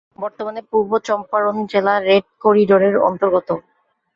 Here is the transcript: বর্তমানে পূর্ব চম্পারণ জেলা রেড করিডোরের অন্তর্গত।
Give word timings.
বর্তমানে 0.17 0.61
পূর্ব 0.71 0.91
চম্পারণ 1.07 1.55
জেলা 1.71 1.93
রেড 1.99 2.25
করিডোরের 2.43 2.95
অন্তর্গত। 3.07 3.49